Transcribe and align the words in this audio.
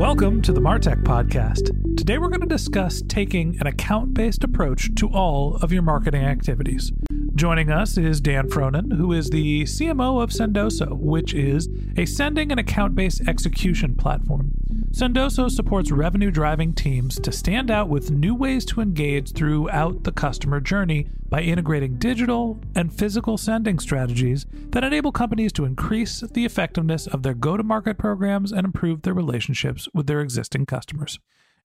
Welcome 0.00 0.40
to 0.42 0.52
the 0.54 0.62
Martech 0.62 1.02
Podcast. 1.02 1.94
Today 1.94 2.16
we're 2.16 2.30
going 2.30 2.40
to 2.40 2.46
discuss 2.46 3.02
taking 3.06 3.58
an 3.60 3.66
account 3.66 4.14
based 4.14 4.42
approach 4.42 4.94
to 4.94 5.10
all 5.10 5.56
of 5.56 5.74
your 5.74 5.82
marketing 5.82 6.24
activities. 6.24 6.90
Joining 7.34 7.70
us 7.70 7.98
is 7.98 8.22
Dan 8.22 8.48
Frohnen, 8.48 8.96
who 8.96 9.12
is 9.12 9.28
the 9.28 9.64
CMO 9.64 10.22
of 10.22 10.30
Sendoso, 10.30 10.96
which 10.96 11.34
is 11.34 11.68
a 11.98 12.06
sending 12.06 12.50
and 12.50 12.58
account 12.58 12.94
based 12.94 13.28
execution 13.28 13.94
platform. 13.94 14.52
Sendoso 14.92 15.48
supports 15.48 15.92
revenue 15.92 16.32
driving 16.32 16.72
teams 16.72 17.20
to 17.20 17.30
stand 17.30 17.70
out 17.70 17.88
with 17.88 18.10
new 18.10 18.34
ways 18.34 18.64
to 18.66 18.80
engage 18.80 19.32
throughout 19.32 20.02
the 20.02 20.10
customer 20.10 20.60
journey 20.60 21.08
by 21.28 21.42
integrating 21.42 21.96
digital 21.96 22.60
and 22.74 22.92
physical 22.92 23.38
sending 23.38 23.78
strategies 23.78 24.46
that 24.70 24.82
enable 24.82 25.12
companies 25.12 25.52
to 25.52 25.64
increase 25.64 26.22
the 26.32 26.44
effectiveness 26.44 27.06
of 27.06 27.22
their 27.22 27.34
go 27.34 27.56
to 27.56 27.62
market 27.62 27.98
programs 27.98 28.50
and 28.50 28.64
improve 28.64 29.02
their 29.02 29.14
relationships 29.14 29.88
with 29.94 30.08
their 30.08 30.20
existing 30.20 30.66
customers. 30.66 31.20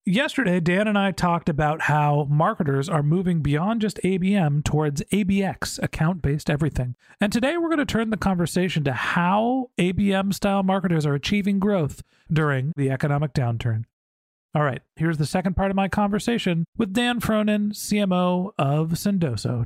Yesterday, 0.07 0.59
Dan 0.59 0.87
and 0.87 0.99
I 0.99 1.09
talked 1.09 1.49
about 1.49 1.81
how 1.81 2.27
marketers 2.29 2.87
are 2.87 3.01
moving 3.01 3.41
beyond 3.41 3.81
just 3.81 3.99
ABM 4.03 4.63
towards 4.63 5.01
ABX, 5.11 5.81
account 5.81 6.21
based 6.21 6.47
everything. 6.47 6.95
And 7.19 7.33
today 7.33 7.57
we're 7.57 7.69
going 7.69 7.79
to 7.79 7.85
turn 7.85 8.11
the 8.11 8.15
conversation 8.17 8.83
to 8.83 8.93
how 8.93 9.71
ABM 9.79 10.31
style 10.31 10.61
marketers 10.61 11.07
are 11.07 11.15
achieving 11.15 11.57
growth 11.57 12.03
during 12.31 12.71
the 12.75 12.91
economic 12.91 13.33
downturn. 13.33 13.85
All 14.53 14.61
right, 14.61 14.83
here's 14.95 15.17
the 15.17 15.25
second 15.25 15.55
part 15.55 15.71
of 15.71 15.75
my 15.75 15.87
conversation 15.87 16.65
with 16.77 16.93
Dan 16.93 17.19
Frohnen, 17.19 17.69
CMO 17.73 18.51
of 18.59 18.89
Sendoso. 18.89 19.65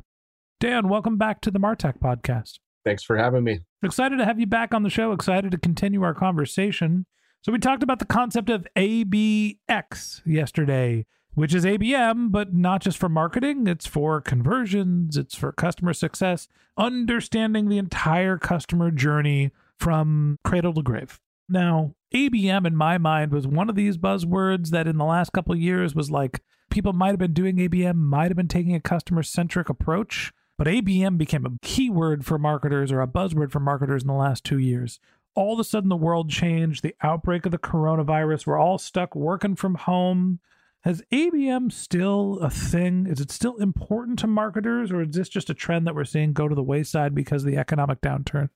Dan, 0.58 0.88
welcome 0.88 1.18
back 1.18 1.42
to 1.42 1.50
the 1.50 1.60
Martech 1.60 1.98
podcast. 1.98 2.60
Thanks 2.82 3.02
for 3.02 3.18
having 3.18 3.44
me. 3.44 3.60
Excited 3.82 4.16
to 4.16 4.24
have 4.24 4.40
you 4.40 4.46
back 4.46 4.72
on 4.72 4.84
the 4.84 4.88
show. 4.90 5.12
Excited 5.12 5.50
to 5.50 5.58
continue 5.58 6.02
our 6.02 6.14
conversation. 6.14 7.04
So 7.42 7.52
we 7.52 7.58
talked 7.58 7.82
about 7.82 8.00
the 8.00 8.04
concept 8.04 8.50
of 8.50 8.66
ABX 8.76 10.20
yesterday, 10.26 11.06
which 11.32 11.54
is 11.54 11.64
ABM, 11.64 12.30
but 12.30 12.52
not 12.52 12.82
just 12.82 12.98
for 12.98 13.08
marketing. 13.08 13.66
It's 13.66 13.86
for 13.86 14.20
conversions, 14.20 15.16
it's 15.16 15.34
for 15.34 15.50
customer 15.50 15.94
success, 15.94 16.48
understanding 16.76 17.68
the 17.68 17.78
entire 17.78 18.36
customer 18.36 18.90
journey 18.90 19.52
from 19.78 20.38
cradle 20.44 20.74
to 20.74 20.82
grave. 20.82 21.18
Now, 21.48 21.94
ABM 22.14 22.66
in 22.66 22.76
my 22.76 22.98
mind 22.98 23.32
was 23.32 23.46
one 23.46 23.70
of 23.70 23.74
these 23.74 23.96
buzzwords 23.96 24.68
that 24.68 24.86
in 24.86 24.98
the 24.98 25.04
last 25.06 25.32
couple 25.32 25.56
years 25.56 25.94
was 25.94 26.10
like 26.10 26.42
people 26.70 26.92
might 26.92 27.08
have 27.08 27.18
been 27.18 27.32
doing 27.32 27.56
ABM, 27.56 27.94
might 27.94 28.28
have 28.28 28.36
been 28.36 28.48
taking 28.48 28.74
a 28.74 28.80
customer 28.80 29.22
centric 29.22 29.70
approach, 29.70 30.30
but 30.58 30.66
ABM 30.66 31.16
became 31.16 31.46
a 31.46 31.58
keyword 31.62 32.26
for 32.26 32.38
marketers 32.38 32.92
or 32.92 33.00
a 33.00 33.08
buzzword 33.08 33.50
for 33.50 33.60
marketers 33.60 34.02
in 34.02 34.08
the 34.08 34.12
last 34.12 34.44
two 34.44 34.58
years 34.58 35.00
all 35.34 35.54
of 35.54 35.60
a 35.60 35.64
sudden 35.64 35.88
the 35.88 35.96
world 35.96 36.30
changed, 36.30 36.82
the 36.82 36.94
outbreak 37.02 37.46
of 37.46 37.52
the 37.52 37.58
coronavirus, 37.58 38.46
we're 38.46 38.58
all 38.58 38.78
stuck 38.78 39.14
working 39.14 39.56
from 39.56 39.74
home. 39.74 40.40
Has 40.82 41.02
ABM 41.12 41.70
still 41.70 42.38
a 42.40 42.50
thing? 42.50 43.06
Is 43.06 43.20
it 43.20 43.30
still 43.30 43.56
important 43.56 44.18
to 44.20 44.26
marketers, 44.26 44.90
or 44.90 45.02
is 45.02 45.10
this 45.10 45.28
just 45.28 45.50
a 45.50 45.54
trend 45.54 45.86
that 45.86 45.94
we're 45.94 46.04
seeing 46.04 46.32
go 46.32 46.48
to 46.48 46.54
the 46.54 46.62
wayside 46.62 47.14
because 47.14 47.44
of 47.44 47.50
the 47.50 47.58
economic 47.58 48.00
downturn? 48.00 48.48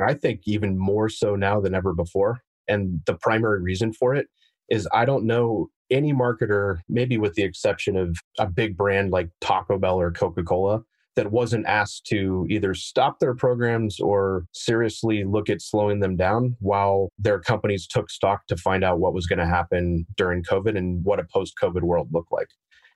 I 0.00 0.14
think 0.14 0.42
even 0.44 0.78
more 0.78 1.08
so 1.08 1.34
now 1.34 1.60
than 1.60 1.74
ever 1.74 1.94
before. 1.94 2.42
And 2.68 3.00
the 3.06 3.14
primary 3.14 3.62
reason 3.62 3.92
for 3.92 4.14
it 4.14 4.28
is 4.68 4.88
I 4.92 5.04
don't 5.04 5.24
know 5.26 5.70
any 5.90 6.12
marketer, 6.12 6.80
maybe 6.88 7.18
with 7.18 7.34
the 7.34 7.42
exception 7.42 7.96
of 7.96 8.16
a 8.38 8.46
big 8.46 8.76
brand 8.76 9.10
like 9.10 9.28
Taco 9.40 9.78
Bell 9.78 10.00
or 10.00 10.10
Coca 10.10 10.42
Cola, 10.42 10.82
that 11.16 11.30
wasn't 11.30 11.66
asked 11.66 12.06
to 12.06 12.46
either 12.48 12.74
stop 12.74 13.18
their 13.18 13.34
programs 13.34 14.00
or 14.00 14.46
seriously 14.52 15.24
look 15.24 15.50
at 15.50 15.60
slowing 15.60 16.00
them 16.00 16.16
down 16.16 16.56
while 16.60 17.08
their 17.18 17.38
companies 17.38 17.86
took 17.86 18.10
stock 18.10 18.46
to 18.46 18.56
find 18.56 18.82
out 18.82 18.98
what 18.98 19.14
was 19.14 19.26
going 19.26 19.38
to 19.38 19.46
happen 19.46 20.06
during 20.16 20.42
COVID 20.42 20.76
and 20.76 21.04
what 21.04 21.20
a 21.20 21.24
post 21.24 21.54
COVID 21.62 21.82
world 21.82 22.08
looked 22.12 22.32
like. 22.32 22.48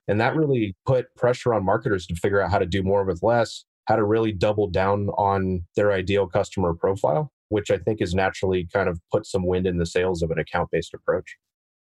And 0.08 0.20
that 0.20 0.36
really 0.36 0.76
put 0.86 1.14
pressure 1.16 1.52
on 1.52 1.64
marketers 1.64 2.06
to 2.06 2.14
figure 2.14 2.40
out 2.40 2.50
how 2.50 2.58
to 2.58 2.66
do 2.66 2.82
more 2.82 3.04
with 3.04 3.22
less, 3.22 3.64
how 3.86 3.96
to 3.96 4.04
really 4.04 4.32
double 4.32 4.68
down 4.68 5.08
on 5.18 5.64
their 5.74 5.92
ideal 5.92 6.26
customer 6.26 6.74
profile, 6.74 7.30
which 7.48 7.70
I 7.70 7.78
think 7.78 8.00
is 8.00 8.14
naturally 8.14 8.68
kind 8.72 8.88
of 8.88 9.00
put 9.12 9.26
some 9.26 9.46
wind 9.46 9.66
in 9.66 9.78
the 9.78 9.86
sails 9.86 10.22
of 10.22 10.30
an 10.30 10.38
account 10.38 10.70
based 10.70 10.94
approach. 10.94 11.36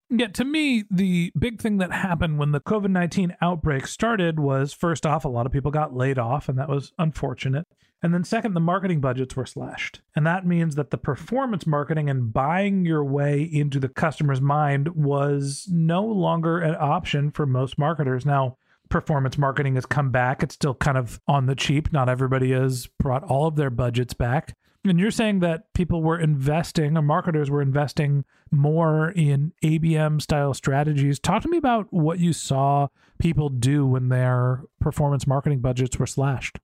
Yeah, 0.09 0.29
to 0.29 0.45
me, 0.45 0.85
the 0.89 1.33
big 1.37 1.61
thing 1.61 1.79
that 1.79 1.93
happened 1.93 2.39
when 2.39 2.53
the 2.53 2.61
COVID 2.61 2.91
19 2.91 3.37
outbreak 3.41 3.87
started 3.87 4.39
was 4.39 4.73
first 4.73 5.05
off, 5.05 5.25
a 5.25 5.29
lot 5.29 5.47
of 5.47 5.53
people 5.53 5.73
got 5.73 5.97
laid 5.97 6.19
off, 6.19 6.49
and 6.49 6.59
that 6.59 6.69
was 6.69 6.93
unfortunate. 6.99 7.67
And 8.03 8.15
then, 8.15 8.25
second, 8.25 8.55
the 8.55 8.61
marketing 8.61 9.01
budgets 9.01 9.35
were 9.35 9.47
slashed. 9.47 10.03
And 10.15 10.27
that 10.27 10.47
means 10.47 10.77
that 10.77 10.91
the 10.91 10.99
performance 10.99 11.67
marketing 11.67 12.09
and 12.09 12.33
buying 12.33 12.85
your 12.85 13.03
way 13.05 13.43
into 13.43 13.81
the 13.81 13.89
customer's 13.89 14.41
mind 14.41 14.95
was 14.95 15.67
no 15.71 16.05
longer 16.05 16.59
an 16.59 16.77
option 16.79 17.31
for 17.31 17.47
most 17.47 17.79
marketers. 17.79 18.25
Now, 18.25 18.59
performance 18.91 19.39
marketing 19.39 19.75
has 19.75 19.87
come 19.87 20.11
back. 20.11 20.43
It's 20.43 20.55
still 20.55 20.75
kind 20.75 20.99
of 20.99 21.21
on 21.27 21.47
the 21.47 21.57
cheap. 21.57 21.93
Not 21.93 22.09
everybody 22.09 22.53
has 22.53 22.87
brought 22.87 23.25
all 23.25 23.49
of 23.49 23.57
their 23.57 23.71
budgets 23.71 24.15
back. 24.15 24.55
And 24.89 25.01
you're 25.01 25.11
saying 25.11 25.41
that 25.41 25.73
people 25.75 26.03
were 26.03 26.19
investing, 26.19 26.97
or 26.97 27.03
marketers 27.03 27.51
were 27.51 27.63
investing 27.63 28.25
more 28.51 29.11
in 29.11 29.53
ABM 29.65 30.23
style 30.23 30.55
strategies. 30.55 31.19
Talk 31.19 31.43
to 31.43 31.49
me 31.49 31.59
about 31.59 31.87
what 31.91 32.21
you 32.21 32.33
saw 32.33 32.89
people 33.19 33.49
do 33.49 33.87
when 33.87 34.09
their 34.09 34.63
performance 34.81 35.27
marketing 35.27 35.61
budgets 35.61 35.99
were 35.99 36.07
slashed. 36.07 36.59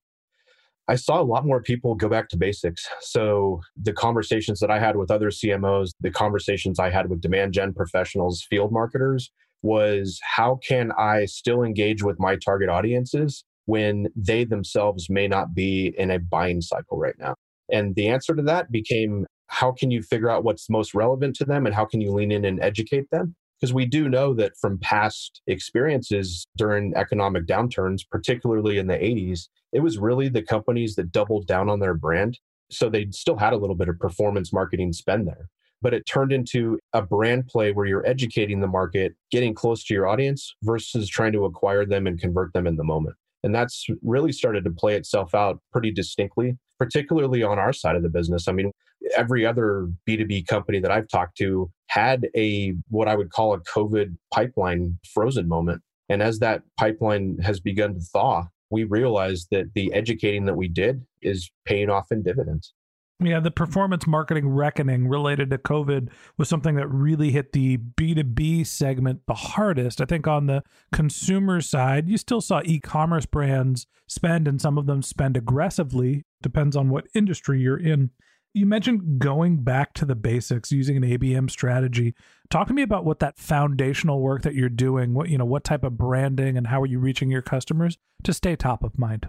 I 0.87 0.95
saw 0.95 1.21
a 1.21 1.23
lot 1.23 1.45
more 1.45 1.61
people 1.61 1.95
go 1.95 2.09
back 2.09 2.27
to 2.29 2.37
basics. 2.37 2.87
So, 2.99 3.61
the 3.81 3.93
conversations 3.93 4.59
that 4.59 4.69
I 4.69 4.79
had 4.79 4.97
with 4.97 5.11
other 5.11 5.29
CMOs, 5.29 5.91
the 6.01 6.11
conversations 6.11 6.77
I 6.79 6.89
had 6.89 7.09
with 7.09 7.21
demand 7.21 7.53
gen 7.53 7.73
professionals, 7.73 8.45
field 8.49 8.71
marketers, 8.71 9.31
was 9.61 10.19
how 10.23 10.59
can 10.67 10.91
I 10.97 11.25
still 11.25 11.63
engage 11.63 12.03
with 12.03 12.19
my 12.19 12.35
target 12.35 12.69
audiences 12.69 13.45
when 13.65 14.07
they 14.15 14.43
themselves 14.43 15.09
may 15.09 15.27
not 15.27 15.55
be 15.55 15.93
in 15.97 16.11
a 16.11 16.19
buying 16.19 16.59
cycle 16.61 16.97
right 16.97 17.15
now? 17.17 17.35
And 17.71 17.95
the 17.95 18.07
answer 18.07 18.35
to 18.35 18.41
that 18.43 18.71
became 18.71 19.25
how 19.47 19.71
can 19.71 19.91
you 19.91 20.01
figure 20.01 20.29
out 20.29 20.43
what's 20.43 20.69
most 20.69 20.93
relevant 20.95 21.35
to 21.35 21.45
them 21.45 21.65
and 21.65 21.75
how 21.75 21.85
can 21.85 22.01
you 22.01 22.11
lean 22.11 22.31
in 22.31 22.43
and 22.43 22.59
educate 22.61 23.09
them? 23.11 23.35
Because 23.59 23.73
we 23.73 23.85
do 23.85 24.09
know 24.09 24.33
that 24.33 24.57
from 24.59 24.79
past 24.79 25.41
experiences 25.47 26.45
during 26.57 26.93
economic 26.95 27.45
downturns, 27.45 28.01
particularly 28.09 28.77
in 28.77 28.87
the 28.87 28.95
80s, 28.95 29.47
it 29.71 29.81
was 29.81 29.97
really 29.97 30.27
the 30.27 30.41
companies 30.41 30.95
that 30.95 31.11
doubled 31.11 31.47
down 31.47 31.69
on 31.69 31.79
their 31.79 31.93
brand. 31.93 32.39
So 32.71 32.89
they 32.89 33.07
still 33.11 33.37
had 33.37 33.53
a 33.53 33.57
little 33.57 33.75
bit 33.75 33.89
of 33.89 33.99
performance 33.99 34.51
marketing 34.51 34.91
spend 34.91 35.27
there. 35.27 35.49
But 35.81 35.93
it 35.93 36.05
turned 36.05 36.31
into 36.31 36.79
a 36.93 37.01
brand 37.01 37.47
play 37.47 37.71
where 37.71 37.85
you're 37.85 38.07
educating 38.07 38.59
the 38.59 38.67
market, 38.67 39.15
getting 39.31 39.53
close 39.53 39.83
to 39.85 39.93
your 39.93 40.07
audience 40.07 40.55
versus 40.63 41.09
trying 41.09 41.33
to 41.33 41.45
acquire 41.45 41.85
them 41.85 42.07
and 42.07 42.19
convert 42.19 42.53
them 42.53 42.65
in 42.65 42.77
the 42.77 42.83
moment. 42.83 43.15
And 43.43 43.53
that's 43.53 43.85
really 44.01 44.31
started 44.31 44.63
to 44.63 44.71
play 44.71 44.95
itself 44.95 45.35
out 45.35 45.59
pretty 45.71 45.91
distinctly, 45.91 46.57
particularly 46.79 47.43
on 47.43 47.59
our 47.59 47.73
side 47.73 47.95
of 47.95 48.03
the 48.03 48.09
business. 48.09 48.47
I 48.47 48.53
mean, 48.53 48.71
every 49.15 49.45
other 49.45 49.89
B2B 50.07 50.47
company 50.47 50.79
that 50.79 50.91
I've 50.91 51.09
talked 51.09 51.37
to 51.39 51.69
had 51.87 52.27
a 52.35 52.73
what 52.89 53.07
I 53.07 53.15
would 53.15 53.31
call 53.31 53.53
a 53.53 53.59
COVID 53.59 54.15
pipeline 54.33 54.97
frozen 55.13 55.47
moment. 55.47 55.81
And 56.09 56.21
as 56.21 56.39
that 56.39 56.63
pipeline 56.79 57.37
has 57.43 57.59
begun 57.59 57.95
to 57.95 57.99
thaw, 57.99 58.45
we 58.69 58.83
realized 58.85 59.47
that 59.51 59.73
the 59.75 59.93
educating 59.93 60.45
that 60.45 60.55
we 60.55 60.67
did 60.67 61.05
is 61.21 61.51
paying 61.65 61.89
off 61.89 62.11
in 62.11 62.23
dividends. 62.23 62.73
Yeah, 63.19 63.39
the 63.39 63.51
performance 63.51 64.07
marketing 64.07 64.49
reckoning 64.49 65.07
related 65.07 65.49
to 65.51 65.57
COVID 65.57 66.09
was 66.37 66.49
something 66.49 66.75
that 66.75 66.87
really 66.87 67.31
hit 67.31 67.53
the 67.53 67.77
B2B 67.77 68.65
segment 68.65 69.21
the 69.27 69.33
hardest. 69.33 70.01
I 70.01 70.05
think 70.05 70.27
on 70.27 70.47
the 70.47 70.63
consumer 70.91 71.61
side, 71.61 72.09
you 72.09 72.17
still 72.17 72.41
saw 72.41 72.61
e 72.65 72.79
commerce 72.79 73.25
brands 73.25 73.87
spend, 74.07 74.47
and 74.47 74.59
some 74.59 74.77
of 74.77 74.87
them 74.87 75.01
spend 75.01 75.37
aggressively, 75.37 76.25
depends 76.41 76.75
on 76.75 76.89
what 76.89 77.07
industry 77.13 77.61
you're 77.61 77.79
in. 77.79 78.09
You 78.55 78.65
mentioned 78.65 79.19
going 79.19 79.63
back 79.63 79.93
to 79.93 80.05
the 80.05 80.15
basics 80.15 80.71
using 80.71 80.97
an 80.97 81.03
ABM 81.03 81.49
strategy. 81.49 82.13
Talk 82.49 82.67
to 82.67 82.73
me 82.73 82.81
about 82.81 83.05
what 83.05 83.19
that 83.19 83.39
foundational 83.39 84.21
work 84.21 84.41
that 84.43 84.53
you're 84.53 84.69
doing, 84.69 85.13
what 85.13 85.29
you 85.29 85.37
know, 85.37 85.45
what 85.45 85.63
type 85.63 85.83
of 85.83 85.97
branding 85.97 86.57
and 86.57 86.67
how 86.67 86.81
are 86.81 86.87
you 86.87 86.99
reaching 86.99 87.31
your 87.31 87.41
customers 87.41 87.97
to 88.23 88.33
stay 88.33 88.55
top 88.55 88.83
of 88.83 88.99
mind? 88.99 89.27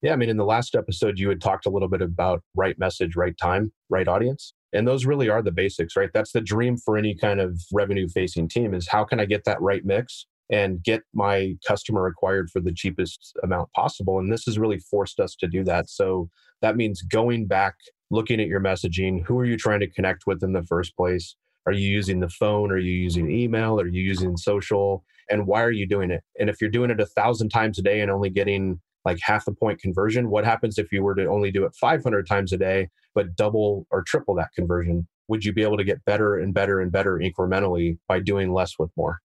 Yeah, 0.00 0.12
I 0.12 0.16
mean, 0.16 0.28
in 0.28 0.36
the 0.36 0.44
last 0.44 0.76
episode, 0.76 1.18
you 1.18 1.28
had 1.28 1.40
talked 1.40 1.66
a 1.66 1.70
little 1.70 1.88
bit 1.88 2.02
about 2.02 2.42
right 2.54 2.78
message, 2.78 3.16
right 3.16 3.36
time, 3.36 3.72
right 3.88 4.06
audience. 4.06 4.54
And 4.72 4.86
those 4.86 5.06
really 5.06 5.28
are 5.28 5.42
the 5.42 5.50
basics, 5.50 5.96
right? 5.96 6.10
That's 6.12 6.32
the 6.32 6.40
dream 6.40 6.76
for 6.76 6.96
any 6.96 7.14
kind 7.16 7.40
of 7.40 7.60
revenue 7.72 8.08
facing 8.08 8.48
team 8.48 8.74
is 8.74 8.86
how 8.88 9.04
can 9.04 9.18
I 9.18 9.24
get 9.24 9.44
that 9.44 9.60
right 9.60 9.84
mix 9.84 10.26
and 10.50 10.82
get 10.82 11.02
my 11.14 11.54
customer 11.66 12.06
acquired 12.06 12.50
for 12.50 12.60
the 12.60 12.72
cheapest 12.72 13.34
amount 13.42 13.72
possible? 13.72 14.18
And 14.18 14.32
this 14.32 14.44
has 14.44 14.58
really 14.58 14.78
forced 14.78 15.18
us 15.20 15.34
to 15.36 15.48
do 15.48 15.64
that. 15.64 15.88
So 15.88 16.28
that 16.60 16.76
means 16.76 17.02
going 17.02 17.46
back, 17.46 17.74
looking 18.10 18.40
at 18.40 18.46
your 18.46 18.60
messaging. 18.60 19.24
Who 19.26 19.38
are 19.38 19.44
you 19.44 19.56
trying 19.56 19.80
to 19.80 19.90
connect 19.90 20.24
with 20.26 20.42
in 20.42 20.52
the 20.52 20.64
first 20.64 20.96
place? 20.96 21.34
Are 21.66 21.72
you 21.72 21.88
using 21.88 22.20
the 22.20 22.28
phone? 22.28 22.70
Are 22.70 22.78
you 22.78 22.92
using 22.92 23.30
email? 23.30 23.80
Are 23.80 23.86
you 23.86 24.02
using 24.02 24.36
social? 24.36 25.04
And 25.30 25.46
why 25.46 25.62
are 25.62 25.70
you 25.70 25.86
doing 25.86 26.10
it? 26.10 26.22
And 26.38 26.48
if 26.48 26.60
you're 26.60 26.70
doing 26.70 26.90
it 26.90 27.00
a 27.00 27.06
thousand 27.06 27.50
times 27.50 27.78
a 27.78 27.82
day 27.82 28.00
and 28.00 28.10
only 28.10 28.30
getting 28.30 28.80
like 29.08 29.18
half 29.22 29.46
a 29.46 29.52
point 29.52 29.80
conversion. 29.80 30.28
What 30.28 30.44
happens 30.44 30.78
if 30.78 30.92
you 30.92 31.02
were 31.02 31.14
to 31.14 31.24
only 31.26 31.50
do 31.50 31.64
it 31.64 31.74
500 31.74 32.26
times 32.26 32.52
a 32.52 32.58
day, 32.58 32.90
but 33.14 33.34
double 33.34 33.86
or 33.90 34.02
triple 34.02 34.34
that 34.36 34.52
conversion? 34.54 35.08
Would 35.28 35.44
you 35.44 35.52
be 35.52 35.62
able 35.62 35.78
to 35.78 35.84
get 35.84 36.04
better 36.04 36.36
and 36.36 36.52
better 36.52 36.80
and 36.80 36.92
better 36.92 37.18
incrementally 37.18 37.98
by 38.06 38.20
doing 38.20 38.52
less 38.52 38.78
with 38.78 38.90
more? 38.96 39.20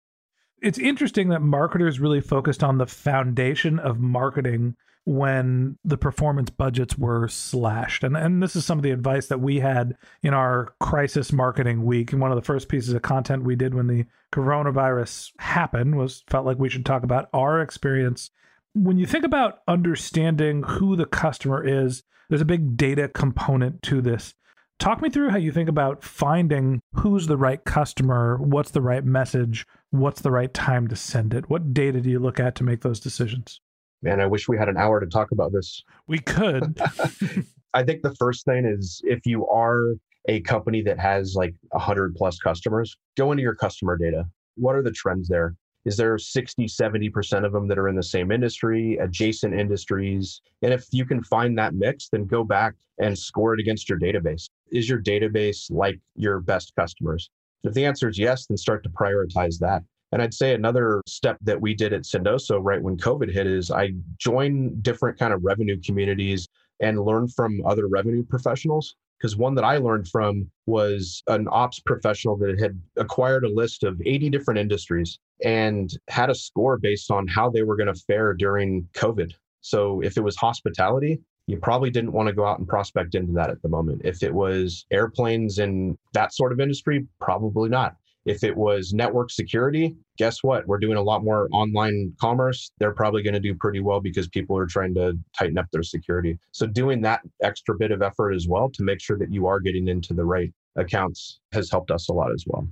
It's 0.61 0.79
interesting 0.79 1.29
that 1.29 1.41
marketers 1.41 2.01
really 2.01 2.21
focused 2.21 2.65
on 2.65 2.79
the 2.79 2.87
foundation 2.87 3.79
of 3.79 4.01
marketing 4.01 4.75
when 5.05 5.79
the 5.85 5.97
performance 5.97 6.51
budgets 6.51 6.99
were 6.99 7.29
slashed. 7.29 8.03
And 8.03 8.17
and 8.17 8.43
this 8.43 8.57
is 8.57 8.67
some 8.67 8.79
of 8.79 8.83
the 8.83 8.91
advice 8.91 9.29
that 9.29 9.41
we 9.41 9.61
had 9.61 9.97
in 10.23 10.35
our 10.35 10.75
crisis 10.81 11.33
marketing 11.33 11.85
week. 11.85 12.13
And 12.13 12.21
one 12.21 12.33
of 12.33 12.37
the 12.37 12.43
first 12.43 12.69
pieces 12.69 12.93
of 12.93 13.03
content 13.03 13.45
we 13.45 13.57
did 13.57 13.75
when 13.75 13.87
the 13.87 14.05
coronavirus 14.33 15.31
happened 15.39 15.97
was 15.97 16.25
felt 16.27 16.45
like 16.45 16.59
we 16.59 16.69
should 16.69 16.85
talk 16.85 17.05
about 17.05 17.31
our 17.33 17.63
experience 17.63 18.31
when 18.75 18.99
you 18.99 19.07
think 19.07 19.25
about 19.25 19.61
understanding 19.67 20.63
who 20.63 20.97
the 20.97 21.07
customer 21.07 21.65
is, 21.67 22.03
there's 22.29 22.41
a 22.41 22.47
big 22.47 22.77
data 22.77 23.09
component 23.09 23.83
to 23.85 24.01
this. 24.01 24.35
Talk 24.79 25.03
me 25.03 25.11
through 25.11 25.31
how 25.31 25.39
you 25.39 25.51
think 25.51 25.69
about 25.69 26.05
finding 26.05 26.81
who's 26.95 27.27
the 27.27 27.37
right 27.37 27.65
customer, 27.65 28.39
what's 28.39 28.71
the 28.71 28.81
right 28.81 29.05
message, 29.05 29.67
what's 29.91 30.21
the 30.21 30.31
right 30.31 30.53
time 30.55 30.87
to 30.89 30.97
send 30.97 31.35
it. 31.35 31.51
What 31.51 31.75
data 31.75 32.01
do 32.01 32.11
you 32.11 32.21
look 32.21 32.39
at 32.39 32.55
to 32.57 32.65
make 32.65 32.83
those 32.83 33.01
decisions? 33.01 33.61
Man, 34.03 34.21
I 34.21 34.27
wish 34.27 34.49
we 34.49 34.57
had 34.57 34.69
an 34.69 34.77
hour 34.77 35.01
to 35.01 35.07
talk 35.07 35.33
about 35.33 35.53
this. 35.53 35.83
We 36.07 36.21
could. 36.21 36.81
I 37.75 37.83
think 37.83 38.03
the 38.03 38.15
first 38.15 38.45
thing 38.45 38.65
is 38.65 39.01
if 39.05 39.27
you 39.27 39.47
are 39.49 39.95
a 40.29 40.41
company 40.43 40.83
that 40.83 40.99
has 41.01 41.35
like 41.35 41.55
100 41.71 42.15
plus 42.15 42.39
customers, 42.39 42.97
go 43.17 43.33
into 43.33 43.43
your 43.43 43.57
customer 43.57 43.97
data. 43.97 44.27
What 44.55 44.77
are 44.77 44.83
the 44.83 44.93
trends 44.93 45.29
there? 45.29 45.57
Is 45.89 45.97
there 45.97 46.19
60 46.19 46.67
70% 46.67 47.47
of 47.47 47.53
them 47.53 47.67
that 47.67 47.79
are 47.79 47.89
in 47.89 47.97
the 47.97 48.03
same 48.03 48.31
industry 48.31 48.99
adjacent 48.99 49.59
industries? 49.59 50.43
And 50.61 50.71
if 50.71 50.85
you 50.93 51.07
can 51.07 51.23
find 51.25 51.57
that 51.57 51.73
mix 51.73 52.11
then 52.11 52.27
go 52.27 52.45
back 52.45 52.75
and 52.99 53.19
score 53.19 53.55
it 53.55 53.61
against 53.61 53.89
your 53.89 53.99
database. 53.99 54.51
Is 54.71 54.87
your 54.87 55.01
database 55.01 55.71
like 55.71 55.99
your 56.15 56.41
best 56.41 56.75
customers? 56.79 57.31
If 57.65 57.73
the 57.73 57.87
answer 57.87 58.07
is 58.07 58.19
yes 58.19 58.47
then 58.47 58.59
start 58.59 58.83
to 58.83 58.91
prioritize 58.91 59.59
that. 59.61 59.83
And 60.13 60.21
I'd 60.21 60.35
say 60.35 60.53
another 60.53 61.01
step 61.07 61.39
that 61.41 61.59
we 61.59 61.73
did 61.73 61.95
at 61.95 62.03
Sendoso 62.03 62.59
right 62.63 62.83
when 62.83 62.99
COVID 62.99 63.33
hit 63.33 63.47
is 63.47 63.71
I 63.71 63.93
joined 64.19 64.83
different 64.83 65.19
kind 65.19 65.33
of 65.33 65.43
revenue 65.43 65.81
communities 65.81 66.47
and 66.81 67.01
learn 67.01 67.29
from 67.29 67.65
other 67.65 67.89
revenue 67.89 68.25
professionals 68.25 68.95
because 69.19 69.37
one 69.37 69.55
that 69.57 69.65
I 69.65 69.79
learned 69.79 70.09
from 70.09 70.51
was 70.67 71.23
an 71.27 71.49
ops 71.51 71.81
professional 71.81 72.37
that 72.39 72.59
had 72.61 72.81
acquired 72.97 73.45
a 73.45 73.49
list 73.49 73.83
of 73.83 74.01
80 74.05 74.31
different 74.31 74.61
industries 74.61 75.19
and 75.45 75.91
had 76.09 76.31
a 76.31 76.35
score 76.35 76.79
based 76.79 77.11
on 77.11 77.27
how 77.27 77.51
they 77.51 77.63
were 77.63 77.77
going 77.77 77.93
to 77.93 78.01
fare 78.07 78.35
during 78.35 78.89
COVID. 78.95 79.33
So 79.61 80.01
if 80.03 80.17
it 80.17 80.23
was 80.23 80.37
hospitality, 80.37 81.21
you 81.47 81.57
probably 81.57 81.91
didn't 81.91 82.13
want 82.13 82.29
to 82.29 82.35
go 82.35 82.45
out 82.45 82.59
and 82.59 82.69
prospect 82.69 83.15
into 83.15 83.33
that 83.33 83.51
at 83.51 83.61
the 83.63 83.69
moment. 83.69 84.03
If 84.05 84.23
it 84.23 84.33
was 84.33 84.87
airplanes 84.91 85.59
and 85.59 85.97
that 86.13 86.35
sort 86.35 86.53
of 86.53 86.61
industry, 86.61 87.07
probably 87.21 87.69
not. 87.69 87.97
If 88.25 88.45
it 88.45 88.57
was 88.57 88.93
network 88.93 89.31
security, 89.31 89.97
guess 90.19 90.43
what? 90.43 90.67
We're 90.67 90.79
doing 90.79 90.97
a 90.97 91.03
lot 91.03 91.25
more 91.25 91.49
online 91.53 92.13
commerce. 92.21 92.71
They're 92.79 92.95
probably 92.95 93.23
going 93.23 93.35
to 93.35 93.41
do 93.41 93.55
pretty 93.55 93.81
well 93.81 94.01
because 94.01 94.29
people 94.29 94.57
are 94.59 94.67
trying 94.67 94.95
to 94.95 95.19
tighten 95.39 95.57
up 95.57 95.67
their 95.73 95.83
security. 95.83 96.39
So, 96.53 96.67
doing 96.67 97.01
that 97.03 97.21
extra 97.43 97.75
bit 97.77 97.91
of 97.91 98.03
effort 98.03 98.33
as 98.33 98.47
well 98.47 98.71
to 98.71 98.83
make 98.83 99.01
sure 99.01 99.19
that 99.19 99.33
you 99.33 99.47
are 99.47 99.61
getting 99.61 99.89
into 99.89 100.15
the 100.15 100.25
right 100.25 100.53
accounts 100.77 101.41
has 101.53 101.71
helped 101.71 101.91
us 101.91 102.09
a 102.09 102.13
lot 102.13 102.33
as 102.33 102.45
well. 102.47 102.69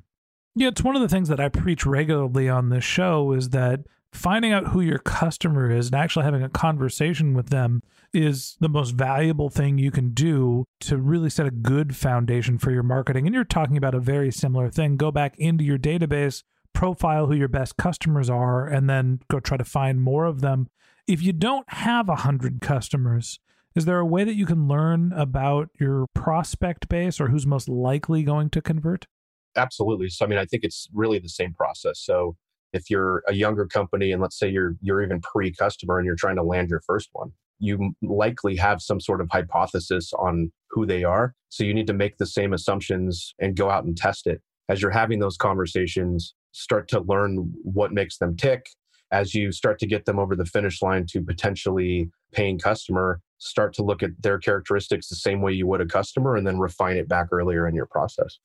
Yeah, 0.54 0.68
it's 0.68 0.82
one 0.82 0.96
of 0.96 1.02
the 1.02 1.08
things 1.08 1.28
that 1.28 1.40
I 1.40 1.48
preach 1.48 1.84
regularly 1.84 2.48
on 2.48 2.70
this 2.70 2.84
show 2.84 3.32
is 3.32 3.50
that 3.50 3.80
finding 4.12 4.52
out 4.52 4.68
who 4.68 4.80
your 4.80 4.98
customer 4.98 5.70
is 5.70 5.86
and 5.86 5.94
actually 5.94 6.24
having 6.24 6.42
a 6.42 6.48
conversation 6.48 7.34
with 7.34 7.50
them 7.50 7.82
is 8.12 8.56
the 8.60 8.68
most 8.68 8.92
valuable 8.92 9.50
thing 9.50 9.78
you 9.78 9.90
can 9.90 10.10
do 10.10 10.64
to 10.80 10.96
really 10.96 11.30
set 11.30 11.46
a 11.46 11.50
good 11.50 11.94
foundation 11.94 12.58
for 12.58 12.70
your 12.70 12.82
marketing. 12.82 13.26
And 13.26 13.34
you're 13.34 13.44
talking 13.44 13.76
about 13.76 13.94
a 13.94 14.00
very 14.00 14.30
similar 14.30 14.70
thing. 14.70 14.96
Go 14.96 15.10
back 15.10 15.38
into 15.38 15.64
your 15.64 15.78
database, 15.78 16.42
profile 16.72 17.26
who 17.26 17.34
your 17.34 17.48
best 17.48 17.76
customers 17.76 18.30
are, 18.30 18.66
and 18.66 18.88
then 18.88 19.20
go 19.28 19.40
try 19.40 19.56
to 19.56 19.64
find 19.64 20.00
more 20.00 20.24
of 20.24 20.40
them. 20.40 20.68
If 21.06 21.22
you 21.22 21.32
don't 21.32 21.70
have 21.70 22.08
a 22.08 22.16
hundred 22.16 22.60
customers, 22.60 23.38
is 23.74 23.84
there 23.84 23.98
a 23.98 24.06
way 24.06 24.24
that 24.24 24.34
you 24.34 24.46
can 24.46 24.66
learn 24.66 25.12
about 25.12 25.68
your 25.78 26.06
prospect 26.14 26.88
base 26.88 27.20
or 27.20 27.28
who's 27.28 27.46
most 27.46 27.68
likely 27.68 28.22
going 28.22 28.48
to 28.50 28.62
convert? 28.62 29.06
Absolutely. 29.54 30.08
So, 30.08 30.24
I 30.24 30.28
mean, 30.28 30.38
I 30.38 30.46
think 30.46 30.64
it's 30.64 30.88
really 30.94 31.18
the 31.18 31.28
same 31.28 31.52
process. 31.52 32.00
So, 32.00 32.36
if 32.76 32.90
you're 32.90 33.22
a 33.26 33.34
younger 33.34 33.66
company 33.66 34.12
and 34.12 34.22
let's 34.22 34.38
say 34.38 34.48
you're 34.48 34.76
you're 34.80 35.02
even 35.02 35.20
pre-customer 35.20 35.98
and 35.98 36.06
you're 36.06 36.14
trying 36.14 36.36
to 36.36 36.42
land 36.42 36.68
your 36.68 36.82
first 36.86 37.08
one, 37.12 37.32
you 37.58 37.94
likely 38.02 38.54
have 38.56 38.82
some 38.82 39.00
sort 39.00 39.20
of 39.20 39.28
hypothesis 39.30 40.12
on 40.18 40.52
who 40.70 40.86
they 40.86 41.02
are. 41.04 41.34
So 41.48 41.64
you 41.64 41.74
need 41.74 41.86
to 41.86 41.94
make 41.94 42.18
the 42.18 42.26
same 42.26 42.52
assumptions 42.52 43.34
and 43.38 43.56
go 43.56 43.70
out 43.70 43.84
and 43.84 43.96
test 43.96 44.26
it. 44.26 44.42
As 44.68 44.82
you're 44.82 44.90
having 44.90 45.20
those 45.20 45.36
conversations, 45.36 46.34
start 46.52 46.88
to 46.88 47.00
learn 47.00 47.52
what 47.62 47.92
makes 47.92 48.18
them 48.18 48.36
tick. 48.36 48.66
As 49.12 49.34
you 49.34 49.52
start 49.52 49.78
to 49.78 49.86
get 49.86 50.04
them 50.04 50.18
over 50.18 50.34
the 50.34 50.44
finish 50.44 50.82
line 50.82 51.06
to 51.10 51.22
potentially 51.22 52.10
paying 52.32 52.58
customer, 52.58 53.20
start 53.38 53.72
to 53.74 53.84
look 53.84 54.02
at 54.02 54.10
their 54.20 54.38
characteristics 54.38 55.08
the 55.08 55.16
same 55.16 55.40
way 55.40 55.52
you 55.52 55.66
would 55.66 55.80
a 55.80 55.86
customer 55.86 56.36
and 56.36 56.46
then 56.46 56.58
refine 56.58 56.96
it 56.96 57.08
back 57.08 57.28
earlier 57.30 57.68
in 57.68 57.74
your 57.74 57.86
process. 57.86 58.38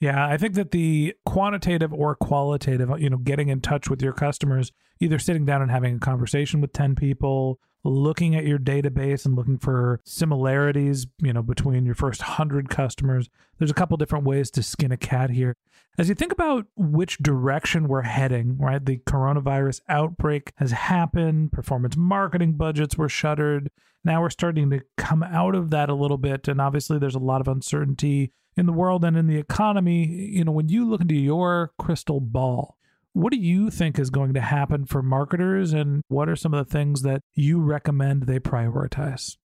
Yeah, 0.00 0.26
I 0.26 0.36
think 0.36 0.54
that 0.54 0.70
the 0.70 1.14
quantitative 1.26 1.92
or 1.92 2.14
qualitative, 2.14 2.88
you 3.00 3.10
know, 3.10 3.16
getting 3.16 3.48
in 3.48 3.60
touch 3.60 3.90
with 3.90 4.00
your 4.00 4.12
customers, 4.12 4.70
either 5.00 5.18
sitting 5.18 5.44
down 5.44 5.60
and 5.60 5.70
having 5.70 5.96
a 5.96 5.98
conversation 5.98 6.60
with 6.60 6.72
10 6.72 6.94
people, 6.94 7.58
looking 7.82 8.36
at 8.36 8.44
your 8.44 8.58
database 8.58 9.24
and 9.26 9.34
looking 9.34 9.58
for 9.58 10.00
similarities, 10.04 11.06
you 11.18 11.32
know, 11.32 11.42
between 11.42 11.84
your 11.84 11.96
first 11.96 12.20
100 12.20 12.68
customers. 12.68 13.28
There's 13.58 13.70
a 13.70 13.74
couple 13.74 13.96
different 13.96 14.24
ways 14.24 14.50
to 14.52 14.62
skin 14.62 14.92
a 14.92 14.96
cat 14.96 15.30
here. 15.30 15.56
As 15.96 16.08
you 16.08 16.14
think 16.14 16.32
about 16.32 16.66
which 16.76 17.18
direction 17.18 17.88
we're 17.88 18.02
heading, 18.02 18.56
right? 18.58 18.84
The 18.84 18.98
coronavirus 18.98 19.80
outbreak 19.88 20.52
has 20.56 20.70
happened, 20.70 21.50
performance 21.50 21.96
marketing 21.96 22.52
budgets 22.52 22.96
were 22.96 23.08
shuttered. 23.08 23.68
Now 24.04 24.22
we're 24.22 24.30
starting 24.30 24.70
to 24.70 24.82
come 24.96 25.24
out 25.24 25.56
of 25.56 25.70
that 25.70 25.88
a 25.88 25.94
little 25.94 26.18
bit 26.18 26.46
and 26.46 26.60
obviously 26.60 27.00
there's 27.00 27.16
a 27.16 27.20
lot 27.20 27.40
of 27.40 27.48
uncertainty 27.48 28.32
in 28.58 28.66
the 28.66 28.72
world 28.72 29.04
and 29.04 29.16
in 29.16 29.26
the 29.26 29.36
economy, 29.36 30.06
you 30.06 30.44
know, 30.44 30.52
when 30.52 30.68
you 30.68 30.88
look 30.88 31.00
into 31.00 31.14
your 31.14 31.72
crystal 31.78 32.20
ball, 32.20 32.76
what 33.12 33.32
do 33.32 33.38
you 33.38 33.70
think 33.70 33.98
is 33.98 34.10
going 34.10 34.34
to 34.34 34.40
happen 34.40 34.84
for 34.84 35.02
marketers 35.02 35.72
and 35.72 36.02
what 36.08 36.28
are 36.28 36.36
some 36.36 36.54
of 36.54 36.66
the 36.66 36.70
things 36.70 37.02
that 37.02 37.22
you 37.34 37.60
recommend 37.60 38.24
they 38.24 38.38
prioritize? 38.38 39.36